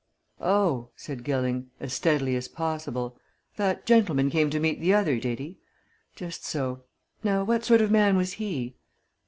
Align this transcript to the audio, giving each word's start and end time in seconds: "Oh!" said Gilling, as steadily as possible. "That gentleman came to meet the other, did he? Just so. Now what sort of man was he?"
"Oh!" 0.39 0.89
said 0.95 1.23
Gilling, 1.23 1.69
as 1.79 1.93
steadily 1.93 2.35
as 2.35 2.47
possible. 2.47 3.19
"That 3.57 3.85
gentleman 3.85 4.31
came 4.31 4.49
to 4.49 4.59
meet 4.59 4.79
the 4.81 4.95
other, 4.95 5.19
did 5.19 5.37
he? 5.37 5.59
Just 6.15 6.43
so. 6.43 6.85
Now 7.23 7.43
what 7.43 7.63
sort 7.65 7.81
of 7.81 7.91
man 7.91 8.17
was 8.17 8.33
he?" 8.41 8.77